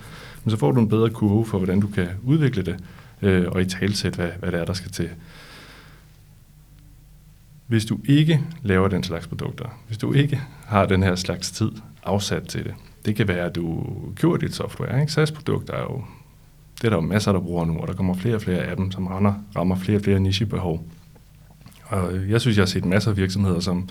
[0.47, 2.77] men så får du en bedre kurve for, hvordan du kan udvikle det,
[3.23, 5.11] øh, og i talsæt, hvad, hvad det er, der skal til.
[7.67, 11.71] Hvis du ikke laver den slags produkter, hvis du ikke har den her slags tid
[12.05, 15.01] afsat til det, det kan være, at du køber dit software.
[15.01, 15.13] Ikke?
[15.13, 16.05] SaaS-produkter er jo,
[16.77, 18.77] det er der jo masser, der bruger nu, og der kommer flere og flere af
[18.77, 20.87] dem, som rammer, rammer flere og flere nichebehov.
[21.85, 23.89] Og jeg synes, jeg har set masser af virksomheder, som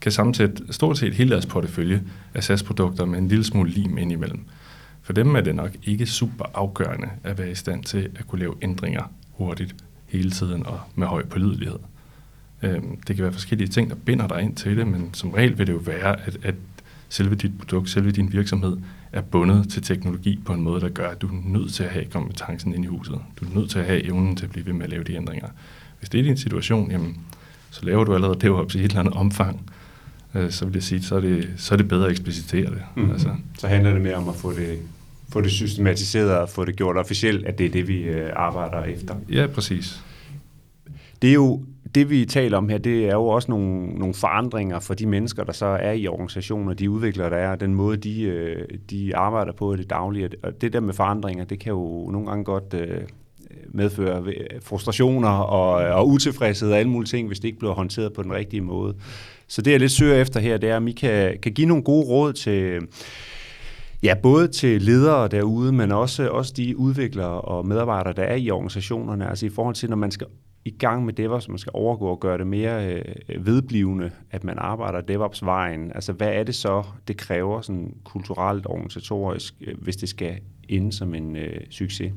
[0.00, 2.02] kan sammensætte stort set hele deres portefølje
[2.34, 4.44] af SaaS-produkter med en lille smule lim indimellem.
[5.06, 8.38] For dem er det nok ikke super afgørende at være i stand til at kunne
[8.38, 9.74] lave ændringer hurtigt
[10.06, 11.78] hele tiden og med høj pålidelighed.
[12.62, 15.58] Øhm, det kan være forskellige ting, der binder dig ind til det, men som regel
[15.58, 16.54] vil det jo være, at, at
[17.08, 18.76] selve dit produkt, selve din virksomhed
[19.12, 21.90] er bundet til teknologi på en måde, der gør, at du er nødt til at
[21.90, 23.18] have kompetencen ind i huset.
[23.40, 25.14] Du er nødt til at have evnen til at blive ved med at lave de
[25.14, 25.48] ændringer.
[25.98, 27.18] Hvis det er din situation, jamen,
[27.70, 29.70] så laver du allerede DevOps i et eller andet omfang,
[30.34, 32.82] øh, så vil jeg sige, så er det, så er det bedre at eksplicitere det.
[32.96, 33.10] Mm.
[33.10, 33.28] Altså.
[33.58, 34.78] Så handler det mere om at få det,
[35.32, 38.84] få det systematiseret og få det gjort officielt, at det er det, vi øh, arbejder
[38.84, 39.14] efter.
[39.32, 40.00] Ja, præcis.
[41.22, 41.62] Det er jo
[41.94, 45.44] det, vi taler om her, det er jo også nogle, nogle forandringer for de mennesker,
[45.44, 49.52] der så er i organisationer, de udviklere, der er, den måde, de, øh, de arbejder
[49.52, 50.30] på i det daglige.
[50.42, 53.00] Og det der med forandringer, det kan jo nogle gange godt øh,
[53.68, 54.24] medføre
[54.62, 58.32] frustrationer og, og utilfredshed og alle mulige ting, hvis det ikke bliver håndteret på den
[58.32, 58.94] rigtige måde.
[59.48, 61.82] Så det, jeg lidt søger efter her, det er, om I kan, kan give nogle
[61.82, 62.80] gode råd til,
[64.02, 68.50] ja, både til ledere derude, men også, også de udviklere og medarbejdere, der er i
[68.50, 70.26] organisationerne, altså i forhold til, når man skal
[70.66, 74.54] i gang med DevOps, man skal overgå og gøre det mere øh, vedblivende, at man
[74.58, 75.92] arbejder DevOps-vejen.
[75.94, 80.38] Altså, hvad er det så, det kræver sådan kulturelt og organisatorisk, øh, hvis det skal
[80.68, 82.12] ende som en øh, succes?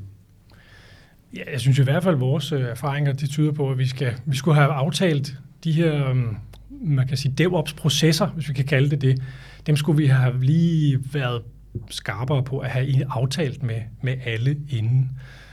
[1.36, 3.86] Ja, jeg synes i hvert fald, at vores øh, erfaringer de tyder på, at vi,
[3.86, 6.36] skal, vi skulle have aftalt de her, øhm,
[6.70, 9.22] man kan sige, DevOps-processer, hvis vi kan kalde det det.
[9.66, 11.42] Dem skulle vi have lige været
[11.90, 15.10] skarpere på at have aftalt med, med alle inden.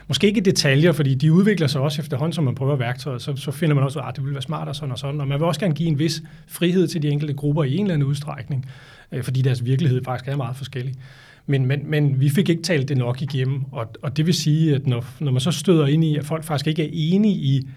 [0.07, 3.35] Måske ikke i detaljer, fordi de udvikler sig også efterhånden, som man prøver værktøjet, så,
[3.35, 5.21] så finder man også, at ah, det vil være smart og sådan og sådan.
[5.21, 7.81] Og man vil også gerne give en vis frihed til de enkelte grupper i en
[7.81, 8.69] eller anden udstrækning,
[9.11, 10.95] øh, fordi deres virkelighed faktisk er meget forskellig.
[11.45, 14.75] Men, men, men vi fik ikke talt det nok igennem, og, og det vil sige,
[14.75, 17.67] at når, når man så støder ind i, at folk faktisk ikke er enige i,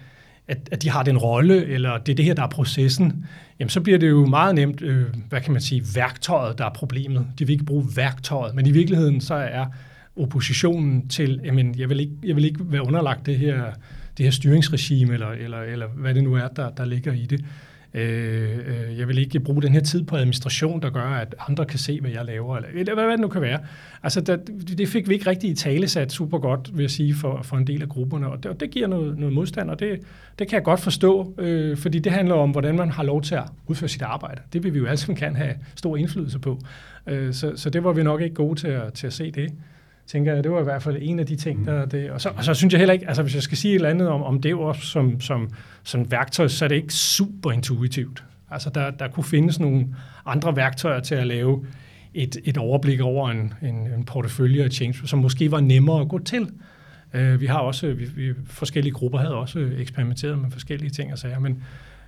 [0.51, 3.27] at, at de har den rolle, eller det er det her, der er processen,
[3.59, 6.73] jamen så bliver det jo meget nemt, øh, hvad kan man sige, værktøjet, der er
[6.75, 7.27] problemet.
[7.39, 9.67] De vil ikke bruge værktøjet, men i virkeligheden så er
[10.17, 13.65] oppositionen til, jamen, jeg vil ikke, jeg vil ikke være underlagt det her,
[14.17, 17.45] det her styringsregime, eller, eller, eller hvad det nu er, der, der ligger i det.
[17.95, 21.65] Øh, øh, jeg vil ikke bruge den her tid på administration, der gør, at andre
[21.67, 23.59] kan se, hvad jeg laver, eller, eller hvad det nu kan være.
[24.03, 24.37] Altså, der,
[24.79, 27.57] det fik vi ikke rigtig i tale sat super godt, vil jeg sige, for, for
[27.57, 30.01] en del af grupperne, og det, og det giver noget, noget modstand, og det,
[30.39, 33.35] det kan jeg godt forstå, øh, fordi det handler om, hvordan man har lov til
[33.35, 34.41] at udføre sit arbejde.
[34.53, 36.59] Det vil vi jo alle sammen kan have stor indflydelse på.
[37.07, 39.53] Øh, så, så det var vi nok ikke gode til at, til at se det
[40.13, 42.11] tænker jeg, det var i hvert fald en af de ting, der det.
[42.11, 43.89] Og så, og så synes jeg heller ikke, altså hvis jeg skal sige et eller
[43.89, 45.51] andet om, om det også som, som,
[45.83, 48.25] som værktøj, så er det ikke super intuitivt.
[48.51, 49.87] Altså der, der kunne findes nogle
[50.27, 51.67] andre værktøjer til at lave
[52.15, 56.09] et, et overblik over en, en, en portefølje af change, som måske var nemmere at
[56.09, 56.51] gå til.
[57.15, 61.19] Uh, vi har også, vi, vi, forskellige grupper havde også eksperimenteret med forskellige ting og
[61.19, 61.63] sager, men,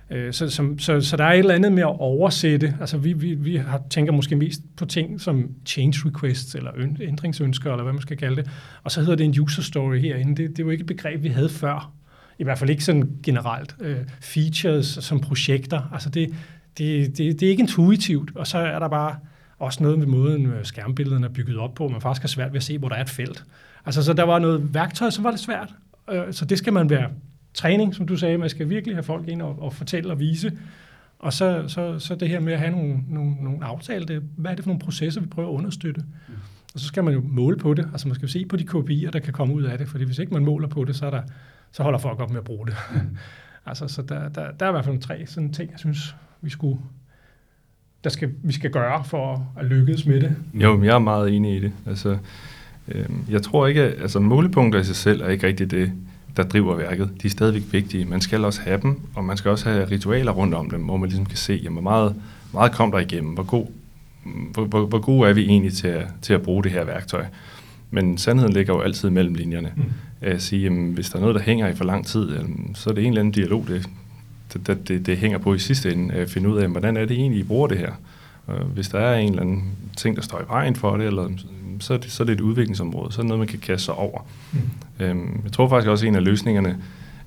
[0.09, 2.77] Øh, så, så, så, så der er et eller andet med at oversætte.
[2.79, 7.71] Altså vi, vi, vi har, tænker måske mest på ting som change requests, eller ændringsønsker,
[7.71, 8.49] eller hvad man skal kalde det.
[8.83, 10.43] Og så hedder det en user story herinde.
[10.43, 11.93] Det, det var ikke et begreb, vi havde før.
[12.39, 13.75] I hvert fald ikke sådan generelt.
[13.79, 15.89] Øh, features som projekter.
[15.93, 16.33] Altså det,
[16.77, 18.35] det, det, det er ikke intuitivt.
[18.35, 19.15] Og så er der bare
[19.59, 21.87] også noget med måden, øh, skærmbillederne er bygget op på.
[21.87, 23.43] Man faktisk har svært ved at se, hvor der er et felt.
[23.85, 25.73] Altså så der var noget værktøj, så var det svært.
[26.11, 27.09] Øh, så det skal man være
[27.53, 30.51] træning, som du sagde, man skal virkelig have folk ind og, og fortælle og vise.
[31.19, 34.51] Og så, så, så det her med at have nogle, nogle, nogle aftaler, det, hvad
[34.51, 36.01] er det for nogle processer, vi prøver at understøtte?
[36.27, 36.33] Mm.
[36.73, 37.89] Og så skal man jo måle på det.
[37.91, 39.87] Altså man skal se på de KPI'er, der kan komme ud af det.
[39.87, 41.21] Fordi hvis ikke man måler på det, så, er der,
[41.71, 42.75] så holder folk op med at bruge det.
[42.93, 43.17] Mm.
[43.69, 46.49] altså, så der, der, der er i hvert fald tre sådan ting, jeg synes, vi
[46.49, 46.79] skulle
[48.03, 50.35] der skal, vi skal gøre for at lykkes med det.
[50.53, 51.71] Jo, jeg er meget enig i det.
[51.87, 52.17] Altså,
[52.87, 55.91] øh, jeg tror ikke, at altså, målepunkter i sig selv er ikke rigtig det,
[56.37, 57.09] der driver værket.
[57.21, 58.05] De er stadigvæk vigtige.
[58.05, 60.97] Man skal også have dem, og man skal også have ritualer rundt om dem, hvor
[60.97, 62.15] man ligesom kan se, jamen, hvor meget,
[62.53, 63.65] meget kom der igennem, hvor god,
[64.23, 67.25] hvor, hvor, hvor gode er vi egentlig til at, til at bruge det her værktøj.
[67.91, 69.71] Men sandheden ligger jo altid mellem linjerne.
[69.75, 69.83] Mm.
[70.21, 72.89] At sige, jamen, hvis der er noget, der hænger i for lang tid, jamen, så
[72.89, 73.87] er det en eller anden dialog, det,
[74.67, 77.17] det, det, det hænger på i sidste ende, at finde ud af, hvordan er det
[77.17, 77.91] egentlig, I bruger det her.
[78.73, 79.63] Hvis der er en eller anden
[79.97, 81.29] ting, der står i vejen for det, eller,
[81.83, 83.85] så, er det, så er det et udviklingsområde, så er det noget, man kan kaste
[83.85, 84.25] sig over.
[84.51, 84.59] Mm.
[84.99, 86.77] Øhm, jeg tror faktisk også, at en af løsningerne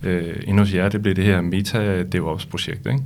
[0.03, 2.87] øh, inde hos jer, det blev det her Meta-DevOps-projekt.
[2.87, 3.03] Ikke?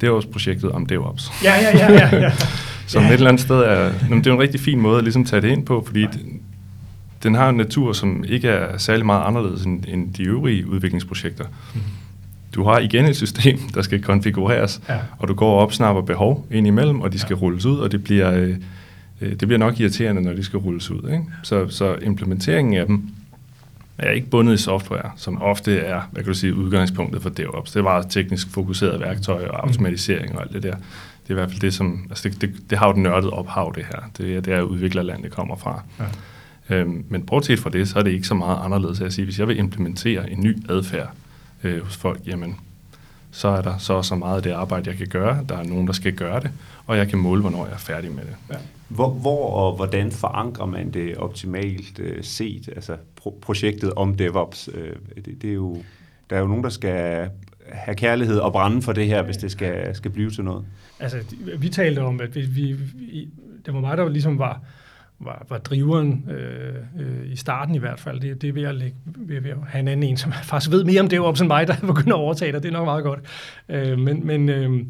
[0.00, 1.32] DevOps-projektet om DevOps.
[1.44, 1.92] Ja, ja, ja.
[1.92, 2.32] ja, ja.
[2.86, 3.08] Som ja.
[3.08, 5.48] et eller andet sted er, det er en rigtig fin måde at ligesom tage det
[5.48, 6.40] ind på, fordi den,
[7.22, 11.44] den har en natur, som ikke er særlig meget anderledes end, end de øvrige udviklingsprojekter.
[11.74, 11.80] Mm
[12.54, 14.98] du har igen et system, der skal konfigureres, ja.
[15.18, 17.40] og du går og opsnapper behov ind imellem, og de skal ja.
[17.40, 18.54] rulles ud, og det bliver, øh,
[19.30, 21.10] det bliver nok irriterende, når de skal rulles ud.
[21.12, 21.24] Ikke?
[21.42, 23.08] Så, så implementeringen af dem
[23.98, 27.72] er ikke bundet i software, som ofte er hvad kan du sige, udgangspunktet for DevOps.
[27.72, 30.74] Det var teknisk fokuseret værktøj og automatisering og alt det der.
[31.22, 32.06] Det er i hvert fald det, som...
[32.10, 34.10] Altså det, det, det har jo den nørdede ophav, det her.
[34.18, 35.82] Det er det er udviklerland, det kommer fra.
[36.00, 36.76] Ja.
[36.76, 39.38] Øhm, men bortset fra det, så er det ikke så meget anderledes at sige, hvis
[39.38, 41.10] jeg vil implementere en ny adfærd,
[41.64, 42.56] øh, hos folk, jamen,
[43.30, 45.44] så er der så så meget af det arbejde, jeg kan gøre.
[45.48, 46.50] Der er nogen, der skal gøre det,
[46.86, 48.34] og jeg kan måle, hvornår jeg er færdig med det.
[48.50, 48.56] Ja.
[48.94, 54.68] Hvor, hvor og hvordan forankrer man det optimalt øh, set, altså pro- projektet om DevOps?
[54.74, 55.82] Øh, det, det er jo,
[56.30, 57.28] der er jo nogen, der skal
[57.72, 60.64] have kærlighed og brænde for det her, hvis det skal, skal blive til noget.
[61.00, 61.18] Altså,
[61.58, 62.76] vi talte om, at vi, vi,
[63.66, 64.60] det var mig, der ligesom var
[65.24, 68.20] var, var driveren øh, øh, i starten i hvert fald.
[68.20, 70.70] Det, det er ved at, lægge, ved, ved at have en anden en, som faktisk
[70.70, 72.62] ved mere om det op end mig, der begynder at overtage det.
[72.62, 73.20] Det er nok meget godt.
[73.68, 74.84] Øh, men, men, øh,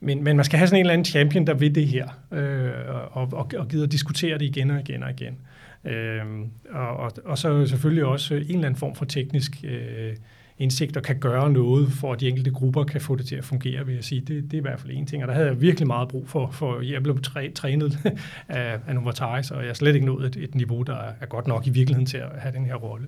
[0.00, 2.70] men, men man skal have sådan en eller anden champion, der ved det her, øh,
[3.12, 5.38] og, og, og gider diskutere det igen og igen og igen.
[5.84, 6.22] Øh,
[6.70, 10.16] og, og, og så selvfølgelig også en eller anden form for teknisk øh,
[10.96, 13.86] og kan gøre noget, for at de enkelte grupper kan få det til at fungere,
[13.86, 14.20] vil jeg sige.
[14.20, 16.28] Det, det er i hvert fald en ting, og der havde jeg virkelig meget brug
[16.28, 17.98] for, for jeg blev træ, trænet
[18.48, 21.46] af, af Novartis, og jeg er slet ikke nået et, et niveau, der er godt
[21.46, 23.06] nok i virkeligheden til at have den her rolle.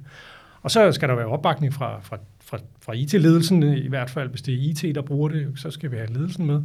[0.63, 4.43] Og så skal der være opbakning fra, fra, fra, fra IT-ledelsen, i hvert fald hvis
[4.43, 6.63] det er IT, der bruger det, så skal vi have ledelsen med.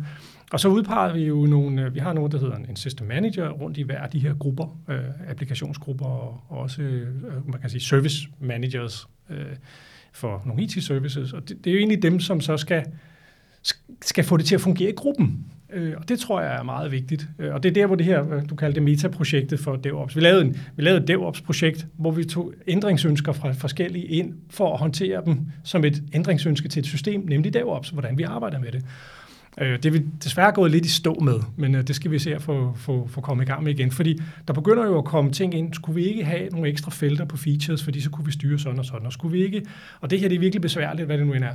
[0.52, 3.50] Og så udpeger vi jo nogle, øh, vi har noget, der hedder en system manager
[3.50, 7.70] rundt i hver af de her grupper, øh, applikationsgrupper og, og også, øh, man kan
[7.70, 9.46] sige, service managers, øh,
[10.14, 12.86] for nogle IT-services, og det, det er jo egentlig dem, som så skal,
[14.02, 15.46] skal få det til at fungere i gruppen.
[15.74, 17.28] Øh, og det tror jeg er meget vigtigt.
[17.40, 20.16] Øh, og det er der, hvor det her, du kalder det metaprojektet for DevOps.
[20.16, 24.74] Vi lavede, en, vi lavede et DevOps-projekt, hvor vi tog ændringsønsker fra forskellige ind for
[24.74, 28.72] at håndtere dem som et ændringsønske til et system, nemlig DevOps, hvordan vi arbejder med
[28.72, 28.86] det.
[29.62, 32.20] Øh, det er vi desværre gået lidt i stå med, men øh, det skal vi
[32.20, 33.92] se at få, få, få komme i gang med igen.
[33.92, 35.74] Fordi der begynder jo at komme ting ind.
[35.74, 38.80] Skulle vi ikke have nogle ekstra felter på features, fordi så kunne vi styre sådan
[38.80, 39.06] og sådan.
[39.06, 39.62] Og skulle vi ikke,
[40.02, 41.54] og det her det er virkelig besværligt, hvad det nu end er.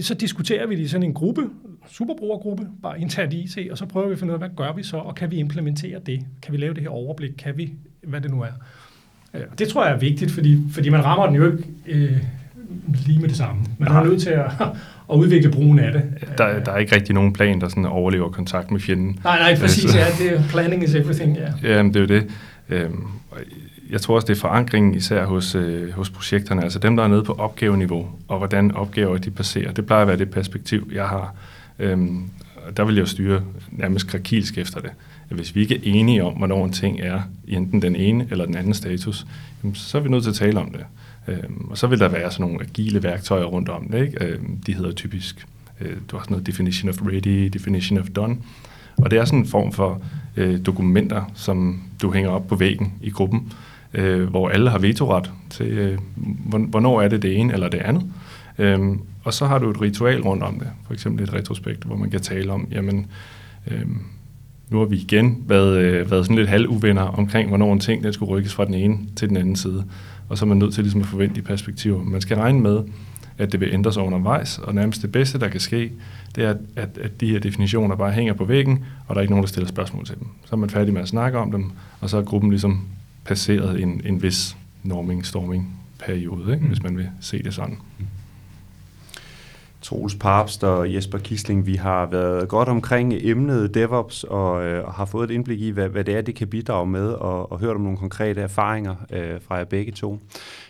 [0.00, 1.42] Så diskuterer vi det i sådan en gruppe,
[1.90, 4.82] superbrugergruppe, bare internt IT, og så prøver vi at finde ud af, hvad gør vi
[4.82, 6.26] så, og kan vi implementere det?
[6.42, 7.30] Kan vi lave det her overblik?
[7.38, 7.72] Kan vi,
[8.02, 8.52] hvad det nu er?
[9.34, 12.16] Øh, det tror jeg er vigtigt, fordi, fordi man rammer den jo ikke øh,
[13.06, 13.62] lige med det samme.
[13.78, 14.50] Man er nødt til at,
[15.12, 16.02] at udvikle brugen af det.
[16.38, 19.20] Der, der er ikke rigtig nogen plan, der sådan overlever kontakt med fjenden.
[19.24, 19.94] Nej, nej, præcis.
[19.94, 21.76] Ja, det er, planning is everything, ja.
[21.76, 22.30] Jamen, det er jo det.
[22.68, 23.04] Øhm,
[23.90, 27.08] jeg tror også, det er forankringen især hos, øh, hos projekterne, altså dem, der er
[27.08, 29.72] nede på opgaveniveau, og hvordan opgaver de passerer.
[29.72, 31.34] Det plejer at være det perspektiv, jeg har.
[31.78, 32.30] Øhm,
[32.76, 34.90] der vil jeg styre nærmest krakilsk efter det.
[35.28, 38.56] Hvis vi ikke er enige om, hvornår en ting er enten den ene eller den
[38.56, 39.26] anden status,
[39.74, 40.84] så er vi nødt til at tale om det.
[41.28, 44.06] Øhm, og så vil der være sådan nogle agile værktøjer rundt om det.
[44.06, 44.24] Ikke?
[44.24, 45.46] Øhm, de hedder typisk,
[45.80, 48.36] øh, du har sådan noget definition of ready, definition of done.
[48.96, 50.02] Og det er sådan en form for
[50.36, 53.52] øh, dokumenter, som du hænger op på væggen i gruppen,
[53.94, 55.98] øh, hvor alle har vetoret til, øh,
[56.46, 58.12] hvornår er det det ene eller det andet.
[58.58, 61.96] Øhm, og så har du et ritual rundt om det, for eksempel et retrospekt, hvor
[61.96, 63.06] man kan tale om, jamen,
[63.70, 63.98] øhm,
[64.68, 68.12] nu har vi igen været, øh, været sådan lidt halvuvenner omkring, hvornår en ting den
[68.12, 69.84] skulle rykkes fra den ene til den anden side
[70.30, 72.02] og så er man nødt til ligesom at forvente de perspektiver.
[72.02, 72.82] Man skal regne med,
[73.38, 75.92] at det vil ændre sig undervejs, og nærmest det bedste, der kan ske,
[76.36, 79.32] det er, at, at de her definitioner bare hænger på væggen, og der er ikke
[79.32, 80.26] nogen, der stiller spørgsmål til dem.
[80.44, 82.84] Så er man færdig med at snakke om dem, og så er gruppen ligesom
[83.30, 86.62] passeret en, en vis norming-storming-periode, ikke?
[86.62, 86.68] Mm.
[86.68, 87.78] hvis man vil se det sådan.
[89.82, 94.92] Troels Papst og Jesper Kisling, vi har været godt omkring emnet DevOps og, øh, og
[94.92, 97.58] har fået et indblik i, hvad, hvad det er, det kan bidrage med, og, og
[97.58, 100.18] hørt om nogle konkrete erfaringer øh, fra jer begge to.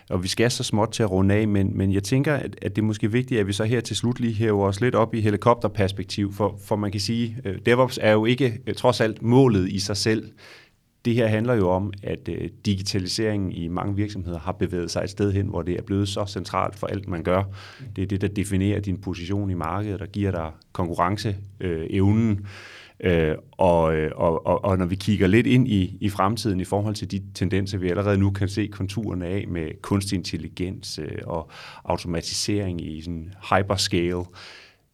[0.09, 2.75] Og vi skal så småt til at runde af, men, men jeg tænker, at, at
[2.75, 5.13] det er måske vigtigt, at vi så her til slut lige hæver os lidt op
[5.13, 9.21] i helikopterperspektiv, for, for man kan sige, øh, DevOps er jo ikke øh, trods alt
[9.21, 10.31] målet i sig selv
[11.05, 15.09] det her handler jo om, at øh, digitaliseringen i mange virksomheder har bevæget sig et
[15.09, 17.43] sted hen, hvor det er blevet så centralt for alt, man gør.
[17.95, 22.45] Det er det, der definerer din position i markedet, der giver dig konkurrenceevnen.
[23.03, 26.65] Øh, og, øh, og, og, og når vi kigger lidt ind i, i fremtiden i
[26.65, 31.17] forhold til de tendenser, vi allerede nu kan se konturerne af med kunstig intelligens øh,
[31.23, 31.51] og
[31.85, 34.23] automatisering i sådan hyperscale,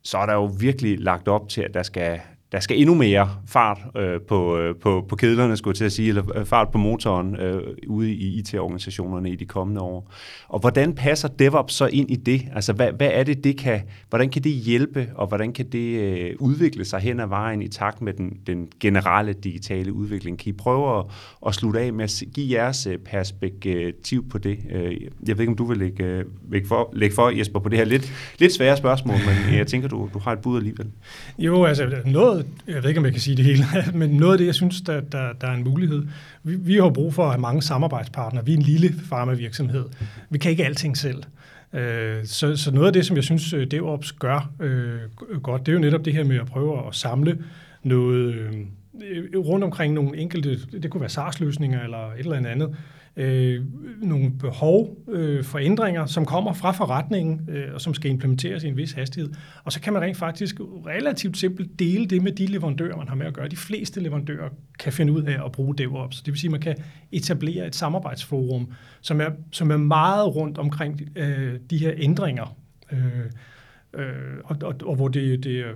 [0.03, 2.19] så er der jo virkelig lagt op til, at der skal,
[2.51, 5.91] der skal endnu mere fart øh, på, øh, på, på kedlerne, skulle jeg til at
[5.91, 10.11] sige, eller øh, fart på motoren øh, ude i IT-organisationerne i de kommende år.
[10.47, 12.41] Og hvordan passer DevOps så ind i det?
[12.55, 15.99] Altså, hvad, hvad er det, det kan, hvordan kan det hjælpe, og hvordan kan det
[15.99, 20.39] øh, udvikle sig hen ad vejen i takt med den, den generelle digitale udvikling?
[20.39, 21.05] Kan I prøve at,
[21.47, 24.57] at slutte af med at give jeres øh, perspektiv på det?
[24.71, 27.77] Øh, jeg ved ikke, om du vil lægge, lægge, for, lægge for, Jesper, på det
[27.77, 30.87] her lidt, lidt svære spørgsmål, men jeg tænker, du, du har et bud alligevel.
[31.39, 33.65] Jo, altså noget noget, jeg ved ikke, om jeg kan sige det hele,
[33.99, 36.03] men noget af det, jeg synes, der, der, der er en mulighed.
[36.43, 38.45] Vi, vi har brug for at have mange samarbejdspartnere.
[38.45, 39.85] Vi er en lille farmavirksomhed.
[40.29, 41.23] Vi kan ikke alting selv.
[41.73, 44.99] Øh, så, så noget af det, som jeg synes, øh, DevOps gør øh,
[45.43, 47.37] godt, det er jo netop det her med at prøve at samle
[47.83, 48.53] noget øh,
[49.35, 52.75] rundt omkring nogle enkelte, det kunne være SaaS-løsninger eller et eller andet,
[53.17, 53.63] øh,
[54.01, 58.67] nogle behov øh, for ændringer, som kommer fra forretningen, øh, og som skal implementeres i
[58.67, 59.31] en vis hastighed.
[59.63, 63.15] Og så kan man rent faktisk relativt simpelt dele det med de leverandører, man har
[63.15, 63.47] med at gøre.
[63.47, 64.49] De fleste leverandører
[64.79, 66.21] kan finde ud af at bruge DevOps.
[66.21, 66.75] Det vil sige, at man kan
[67.11, 72.57] etablere et samarbejdsforum, som er, som er meget rundt omkring øh, de her ændringer.
[72.91, 72.99] Øh,
[73.93, 74.11] øh,
[74.43, 75.71] og, og, og hvor det, det er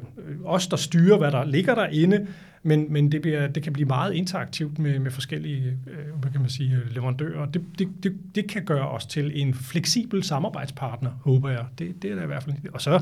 [0.45, 2.27] os, der styrer, hvad der ligger derinde,
[2.63, 6.41] men, men det, bliver, det kan blive meget interaktivt med, med forskellige øh, hvad kan
[6.41, 7.45] man sige, leverandører.
[7.45, 11.65] Det, det, det, det kan gøre os til en fleksibel samarbejdspartner, håber jeg.
[11.79, 12.55] Det, det er det i hvert fald.
[12.73, 13.01] Og så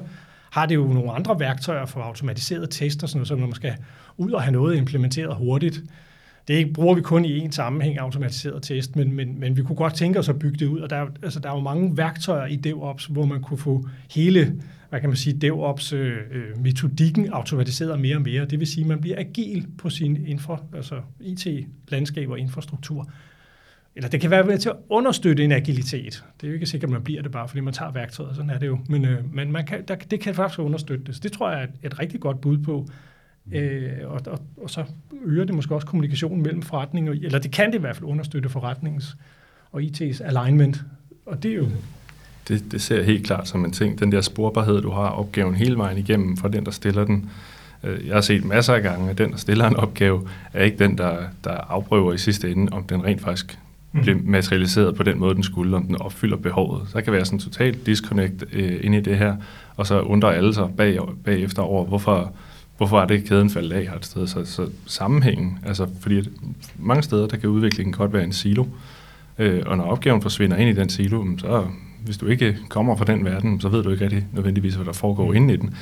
[0.51, 3.75] har det jo nogle andre værktøjer for automatiseret tester, sådan noget, så når man skal
[4.17, 5.81] ud og have noget implementeret hurtigt.
[6.49, 9.93] Det bruger vi kun i en sammenhæng, automatiseret test, men, men, men vi kunne godt
[9.93, 12.55] tænke os at bygge det ud, og der, altså, der er jo mange værktøjer i
[12.55, 18.15] DevOps, hvor man kunne få hele hvad kan man sige, DevOps-metodikken øh, øh automatiseret mere
[18.15, 18.45] og mere.
[18.45, 23.09] Det vil sige, at man bliver agil på sin infra, altså IT-landskab og infrastruktur.
[23.95, 26.23] Eller det kan være med til at understøtte en agilitet.
[26.41, 28.49] Det er jo ikke sikkert, at man bliver det bare, fordi man tager værktøjet, sådan
[28.49, 28.79] er det jo.
[28.89, 31.15] Men, øh, men man kan, der, det kan faktisk understøtte det.
[31.15, 32.87] Så det tror jeg er et, et rigtig godt bud på.
[33.51, 34.83] Øh, og, og, og så
[35.25, 38.49] øger det måske også kommunikationen mellem forretninger, eller det kan det i hvert fald understøtte
[38.49, 39.17] forretningens
[39.71, 40.83] og IT's alignment.
[41.25, 41.67] Og det er jo
[42.49, 43.99] det, det ser jeg helt klart som en ting.
[43.99, 47.29] Den der sporbarhed, du har opgaven hele vejen igennem fra den, der stiller den.
[47.83, 50.77] Øh, jeg har set masser af gange, at den, der stiller en opgave, er ikke
[50.77, 53.59] den, der, der afprøver i sidste ende, om den rent faktisk
[53.91, 54.01] mm.
[54.01, 56.81] bliver materialiseret på den måde, den skulle, om den opfylder behovet.
[56.87, 59.35] Så der kan være sådan en total disconnect øh, ind i det her,
[59.75, 62.33] og så undrer alle sig bag, bagefter over, hvorfor,
[62.79, 64.27] hvorfor er det kæden faldet af her et sted.
[64.27, 66.29] Så, så sammenhængen, altså fordi
[66.77, 68.65] mange steder, der kan udviklingen godt være en silo,
[69.39, 71.67] øh, og når opgaven forsvinder ind i den silo, så
[72.05, 74.93] hvis du ikke kommer fra den verden, så ved du ikke rigtig nødvendigvis, hvad der
[74.93, 75.73] foregår inde i den.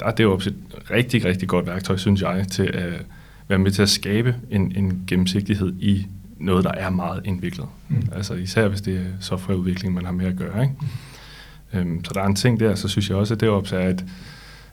[0.00, 0.54] Der er det jo et
[0.90, 2.92] rigtig, rigtig godt værktøj, synes jeg, til at
[3.48, 6.06] være med til at skabe en, en gennemsigtighed i
[6.38, 7.66] noget, der er meget indviklet.
[7.88, 8.08] Mm.
[8.12, 10.62] Altså især hvis det er softwareudvikling, man har med at gøre.
[10.62, 10.74] Ikke?
[11.72, 11.78] Mm.
[11.78, 14.02] Øhm, så der er en ting der, så synes jeg også, at det er, at
[14.02, 14.08] øh,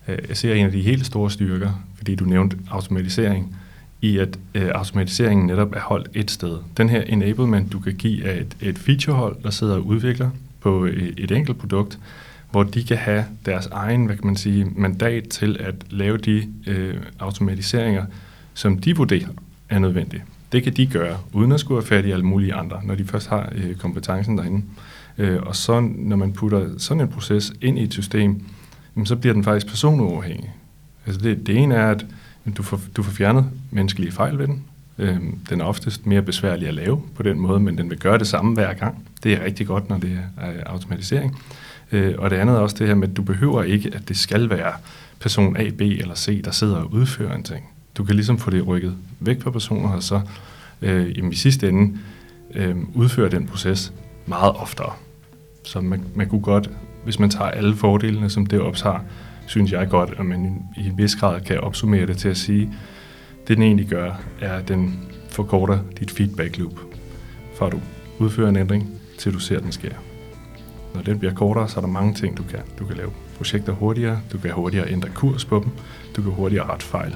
[0.10, 3.56] Øh, jeg ser en af de helt store styrker, fordi du nævnte automatisering,
[4.02, 6.58] i at øh, automatiseringen netop er holdt et sted.
[6.78, 10.30] Den her enablement, du kan give af et, et featurehold, der sidder og udvikler,
[10.62, 12.00] på øh, et enkelt produkt,
[12.52, 16.48] hvor de kan have deres egen hvad kan man sige, mandat til at lave de
[16.68, 18.06] øh, automatiseringer,
[18.54, 19.28] som de vurderer
[19.70, 20.24] er nødvendige.
[20.52, 23.06] Det kan de gøre, uden at skulle have fat i alle mulige andre, når de
[23.06, 24.66] først har øh, kompetencen derinde.
[25.18, 28.42] Øh, og så når man putter sådan en proces ind i et system,
[28.96, 30.50] jamen, så bliver den faktisk personuafhængig.
[31.06, 32.06] Altså det, det ene er, at
[32.58, 34.64] du får, du får fjernet menneskelige fejl ved den.
[34.98, 35.18] Øh,
[35.50, 38.28] den er oftest mere besværlig at lave på den måde, men den vil gøre det
[38.28, 39.08] samme hver gang.
[39.24, 41.42] Det er rigtig godt, når det er automatisering.
[41.92, 44.18] Øh, og det andet er også det her med, at du behøver ikke, at det
[44.18, 44.74] skal være
[45.20, 47.66] person A, B eller C, der sidder og udfører en ting.
[47.98, 50.22] Du kan ligesom få det rykket væk fra personer, og så
[50.82, 51.98] øh, jamen, i sidste ende
[52.56, 53.94] øh, udføre den proces
[54.26, 54.94] meget oftere.
[55.66, 56.70] Så man, man kunne godt,
[57.04, 59.04] hvis man tager alle fordelene, som det ops har,
[59.46, 62.74] synes jeg godt, at man i en vis grad kan opsummere det til at sige,
[63.48, 66.80] det den egentlig gør, er, at den forkorter dit feedback loop,
[67.56, 67.80] fra du
[68.20, 69.94] udfører en ændring, til du ser den sker.
[70.96, 73.74] Når den bliver kortere, så er der mange ting, du kan, du kan lave projekter
[73.74, 75.72] hurtigere, du kan hurtigere ændre kurs på dem,
[76.16, 77.16] du kan hurtigere rette fejl.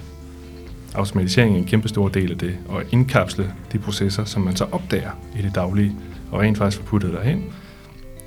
[0.95, 4.65] Automatisering er en kæmpe stor del af det, og indkapsle de processer, som man så
[4.71, 5.95] opdager i det daglige,
[6.31, 7.43] og rent faktisk få puttet derhen,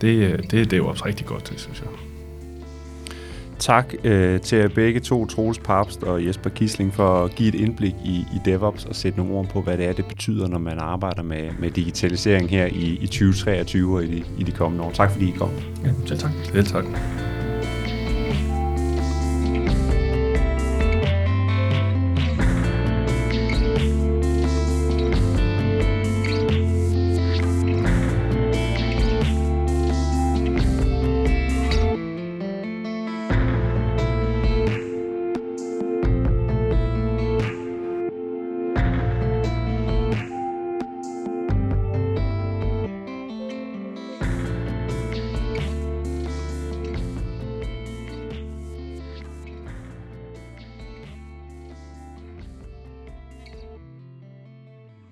[0.00, 1.88] det, det er DevOps rigtig godt til, synes jeg.
[3.58, 7.54] Tak øh, til jer begge to, Troels Papst og Jesper Kisling, for at give et
[7.54, 10.58] indblik i, i DevOps og sætte nogle ord på, hvad det er, det betyder, når
[10.58, 14.84] man arbejder med, med digitalisering her i, i 2023 og i de, i de kommende
[14.84, 14.90] år.
[14.90, 15.50] Tak fordi I kom.
[15.84, 16.30] Ja, selv tak.
[16.52, 16.84] Selv tak.